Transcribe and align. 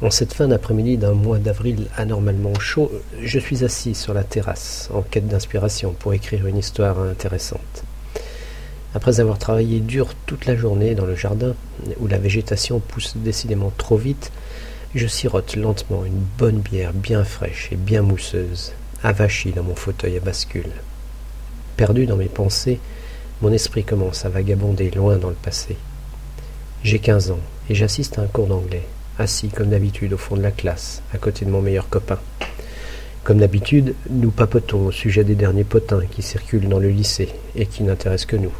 En 0.00 0.10
cette 0.12 0.32
fin 0.32 0.46
d'après-midi 0.46 0.96
d'un 0.96 1.12
mois 1.12 1.38
d'avril 1.38 1.88
anormalement 1.96 2.56
chaud, 2.60 2.92
je 3.20 3.40
suis 3.40 3.64
assis 3.64 3.96
sur 3.96 4.14
la 4.14 4.22
terrasse, 4.22 4.88
en 4.94 5.02
quête 5.02 5.26
d'inspiration 5.26 5.92
pour 5.92 6.14
écrire 6.14 6.46
une 6.46 6.56
histoire 6.56 7.00
intéressante. 7.00 7.82
Après 8.94 9.18
avoir 9.18 9.38
travaillé 9.38 9.80
dur 9.80 10.14
toute 10.24 10.46
la 10.46 10.54
journée 10.54 10.94
dans 10.94 11.04
le 11.04 11.16
jardin, 11.16 11.54
où 11.98 12.06
la 12.06 12.18
végétation 12.18 12.78
pousse 12.78 13.16
décidément 13.16 13.72
trop 13.76 13.96
vite, 13.96 14.30
je 14.94 15.08
sirote 15.08 15.56
lentement 15.56 16.04
une 16.04 16.22
bonne 16.38 16.60
bière 16.60 16.92
bien 16.92 17.24
fraîche 17.24 17.68
et 17.72 17.76
bien 17.76 18.02
mousseuse, 18.02 18.74
avachie 19.02 19.50
dans 19.50 19.64
mon 19.64 19.74
fauteuil 19.74 20.16
à 20.16 20.20
bascule. 20.20 20.70
Perdu 21.76 22.06
dans 22.06 22.16
mes 22.16 22.26
pensées, 22.26 22.78
mon 23.42 23.52
esprit 23.52 23.82
commence 23.82 24.24
à 24.24 24.28
vagabonder 24.28 24.92
loin 24.92 25.16
dans 25.16 25.28
le 25.30 25.34
passé. 25.34 25.76
J'ai 26.84 27.00
quinze 27.00 27.32
ans 27.32 27.40
et 27.68 27.74
j'assiste 27.74 28.18
à 28.18 28.22
un 28.22 28.26
cours 28.26 28.46
d'anglais, 28.46 28.86
assis 29.18 29.48
comme 29.48 29.70
d'habitude 29.70 30.12
au 30.12 30.18
fond 30.18 30.36
de 30.36 30.42
la 30.42 30.50
classe, 30.50 31.02
à 31.12 31.18
côté 31.18 31.44
de 31.44 31.50
mon 31.50 31.60
meilleur 31.60 31.88
copain. 31.88 32.18
Comme 33.24 33.38
d'habitude, 33.38 33.94
nous 34.08 34.30
papotons 34.30 34.86
au 34.86 34.92
sujet 34.92 35.24
des 35.24 35.34
derniers 35.34 35.64
potins 35.64 36.02
qui 36.10 36.22
circulent 36.22 36.68
dans 36.68 36.78
le 36.78 36.88
lycée 36.88 37.28
et 37.56 37.66
qui 37.66 37.82
n'intéressent 37.82 38.26
que 38.26 38.36
nous. 38.36 38.52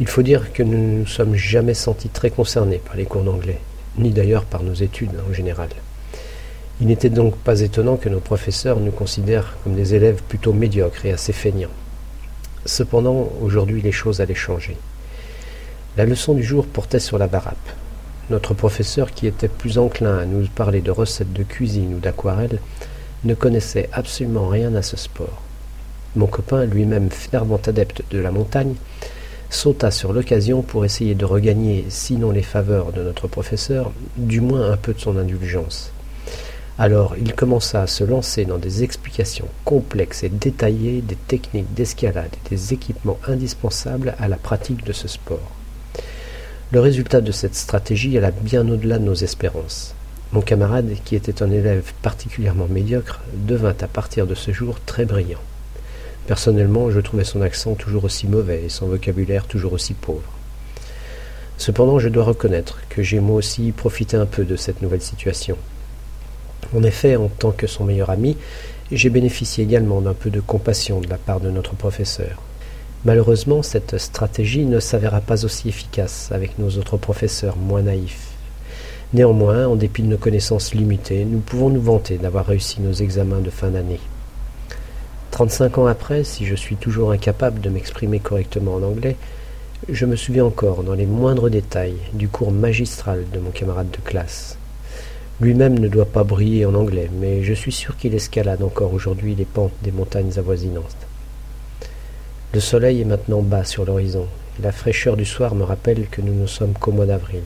Il 0.00 0.06
faut 0.06 0.22
dire 0.22 0.52
que 0.52 0.62
nous 0.62 0.78
ne 0.78 0.98
nous 1.00 1.06
sommes 1.06 1.34
jamais 1.34 1.74
sentis 1.74 2.08
très 2.08 2.30
concernés 2.30 2.78
par 2.78 2.94
les 2.94 3.04
cours 3.04 3.24
d'anglais, 3.24 3.58
ni 3.96 4.10
d'ailleurs 4.10 4.44
par 4.44 4.62
nos 4.62 4.74
études 4.74 5.18
en 5.28 5.32
général. 5.32 5.70
Il 6.80 6.86
n'était 6.86 7.10
donc 7.10 7.36
pas 7.36 7.60
étonnant 7.60 7.96
que 7.96 8.08
nos 8.08 8.20
professeurs 8.20 8.78
nous 8.78 8.92
considèrent 8.92 9.56
comme 9.64 9.74
des 9.74 9.94
élèves 9.96 10.22
plutôt 10.28 10.52
médiocres 10.52 11.04
et 11.04 11.12
assez 11.12 11.32
feignants. 11.32 11.68
Cependant, 12.64 13.32
aujourd'hui, 13.42 13.82
les 13.82 13.90
choses 13.90 14.20
allaient 14.20 14.34
changer. 14.34 14.76
La 15.96 16.04
leçon 16.04 16.34
du 16.34 16.44
jour 16.44 16.66
portait 16.66 17.00
sur 17.00 17.18
la 17.18 17.26
barappe. 17.26 17.56
Notre 18.30 18.52
professeur, 18.52 19.12
qui 19.12 19.26
était 19.26 19.48
plus 19.48 19.78
enclin 19.78 20.18
à 20.18 20.26
nous 20.26 20.46
parler 20.48 20.80
de 20.82 20.90
recettes 20.90 21.32
de 21.32 21.42
cuisine 21.42 21.94
ou 21.94 21.98
d'aquarelle, 21.98 22.60
ne 23.24 23.34
connaissait 23.34 23.88
absolument 23.92 24.48
rien 24.48 24.74
à 24.74 24.82
ce 24.82 24.96
sport. 24.96 25.42
Mon 26.14 26.26
copain, 26.26 26.64
lui-même 26.64 27.10
fervent 27.10 27.60
adepte 27.66 28.02
de 28.10 28.18
la 28.18 28.30
montagne, 28.30 28.74
sauta 29.50 29.90
sur 29.90 30.12
l'occasion 30.12 30.62
pour 30.62 30.84
essayer 30.84 31.14
de 31.14 31.24
regagner, 31.24 31.86
sinon 31.88 32.30
les 32.30 32.42
faveurs 32.42 32.92
de 32.92 33.02
notre 33.02 33.28
professeur, 33.28 33.92
du 34.16 34.40
moins 34.40 34.70
un 34.70 34.76
peu 34.76 34.92
de 34.92 35.00
son 35.00 35.16
indulgence. 35.16 35.92
Alors 36.78 37.16
il 37.18 37.34
commença 37.34 37.82
à 37.82 37.86
se 37.86 38.04
lancer 38.04 38.44
dans 38.44 38.58
des 38.58 38.84
explications 38.84 39.48
complexes 39.64 40.22
et 40.22 40.28
détaillées 40.28 41.00
des 41.00 41.16
techniques 41.16 41.74
d'escalade 41.74 42.30
et 42.46 42.50
des 42.50 42.72
équipements 42.72 43.18
indispensables 43.26 44.14
à 44.18 44.28
la 44.28 44.36
pratique 44.36 44.84
de 44.84 44.92
ce 44.92 45.08
sport. 45.08 45.57
Le 46.70 46.80
résultat 46.80 47.22
de 47.22 47.32
cette 47.32 47.54
stratégie 47.54 48.18
alla 48.18 48.30
bien 48.30 48.68
au-delà 48.68 48.98
de 48.98 49.04
nos 49.04 49.14
espérances. 49.14 49.94
Mon 50.32 50.42
camarade, 50.42 50.92
qui 51.06 51.16
était 51.16 51.42
un 51.42 51.50
élève 51.50 51.94
particulièrement 52.02 52.66
médiocre, 52.68 53.22
devint 53.32 53.74
à 53.80 53.86
partir 53.86 54.26
de 54.26 54.34
ce 54.34 54.52
jour 54.52 54.78
très 54.84 55.06
brillant. 55.06 55.40
Personnellement, 56.26 56.90
je 56.90 57.00
trouvais 57.00 57.24
son 57.24 57.40
accent 57.40 57.74
toujours 57.74 58.04
aussi 58.04 58.26
mauvais 58.26 58.64
et 58.64 58.68
son 58.68 58.86
vocabulaire 58.86 59.46
toujours 59.46 59.72
aussi 59.72 59.94
pauvre. 59.94 60.30
Cependant, 61.56 61.98
je 61.98 62.10
dois 62.10 62.24
reconnaître 62.24 62.80
que 62.90 63.02
j'ai 63.02 63.20
moi 63.20 63.36
aussi 63.36 63.72
profité 63.72 64.18
un 64.18 64.26
peu 64.26 64.44
de 64.44 64.56
cette 64.56 64.82
nouvelle 64.82 65.00
situation. 65.00 65.56
En 66.76 66.82
effet, 66.82 67.16
en 67.16 67.28
tant 67.28 67.52
que 67.52 67.66
son 67.66 67.84
meilleur 67.84 68.10
ami, 68.10 68.36
j'ai 68.92 69.08
bénéficié 69.08 69.64
également 69.64 70.02
d'un 70.02 70.12
peu 70.12 70.28
de 70.28 70.40
compassion 70.40 71.00
de 71.00 71.08
la 71.08 71.16
part 71.16 71.40
de 71.40 71.48
notre 71.48 71.76
professeur. 71.76 72.42
Malheureusement, 73.04 73.62
cette 73.62 73.96
stratégie 73.98 74.64
ne 74.64 74.80
s'avéra 74.80 75.20
pas 75.20 75.44
aussi 75.44 75.68
efficace 75.68 76.30
avec 76.32 76.58
nos 76.58 76.70
autres 76.78 76.96
professeurs 76.96 77.56
moins 77.56 77.82
naïfs. 77.82 78.28
Néanmoins, 79.14 79.68
en 79.68 79.76
dépit 79.76 80.02
de 80.02 80.08
nos 80.08 80.18
connaissances 80.18 80.74
limitées, 80.74 81.24
nous 81.24 81.38
pouvons 81.38 81.70
nous 81.70 81.80
vanter 81.80 82.18
d'avoir 82.18 82.46
réussi 82.46 82.80
nos 82.80 82.92
examens 82.92 83.38
de 83.38 83.50
fin 83.50 83.68
d'année. 83.70 84.00
Trente-cinq 85.30 85.78
ans 85.78 85.86
après, 85.86 86.24
si 86.24 86.44
je 86.44 86.56
suis 86.56 86.74
toujours 86.74 87.12
incapable 87.12 87.60
de 87.60 87.70
m'exprimer 87.70 88.18
correctement 88.18 88.74
en 88.74 88.82
anglais, 88.82 89.16
je 89.88 90.04
me 90.04 90.16
souviens 90.16 90.44
encore, 90.44 90.82
dans 90.82 90.94
les 90.94 91.06
moindres 91.06 91.50
détails, 91.50 91.98
du 92.14 92.28
cours 92.28 92.50
magistral 92.50 93.24
de 93.32 93.38
mon 93.38 93.50
camarade 93.50 93.92
de 93.92 93.98
classe. 93.98 94.58
Lui-même 95.40 95.78
ne 95.78 95.86
doit 95.86 96.04
pas 96.04 96.24
briller 96.24 96.66
en 96.66 96.74
anglais, 96.74 97.08
mais 97.20 97.44
je 97.44 97.52
suis 97.52 97.70
sûr 97.70 97.96
qu'il 97.96 98.12
escalade 98.14 98.60
encore 98.60 98.92
aujourd'hui 98.92 99.36
les 99.36 99.44
pentes 99.44 99.72
des 99.84 99.92
montagnes 99.92 100.36
avoisinantes. 100.36 101.06
Le 102.54 102.60
soleil 102.60 103.02
est 103.02 103.04
maintenant 103.04 103.42
bas 103.42 103.64
sur 103.64 103.84
l'horizon, 103.84 104.26
et 104.58 104.62
la 104.62 104.72
fraîcheur 104.72 105.18
du 105.18 105.26
soir 105.26 105.54
me 105.54 105.64
rappelle 105.64 106.06
que 106.08 106.22
nous 106.22 106.32
ne 106.32 106.46
sommes 106.46 106.72
qu'au 106.72 106.92
mois 106.92 107.04
d'avril. 107.04 107.42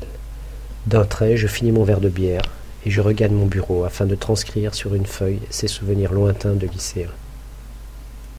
D'un 0.87 1.05
trait, 1.05 1.37
je 1.37 1.49
finis 1.49 1.73
mon 1.73 1.83
verre 1.83 2.01
de 2.01 2.09
bière, 2.09 2.45
et 2.87 2.91
je 2.91 3.01
regagne 3.01 3.35
mon 3.35 3.47
bureau 3.47 3.83
afin 3.83 4.07
de 4.07 4.15
transcrire 4.15 4.77
sur 4.77 4.95
une 4.95 5.07
feuille 5.07 5.41
ces 5.51 5.67
souvenirs 5.67 6.13
lointains 6.13 6.55
de 6.55 6.69
lycéens. 6.69 7.09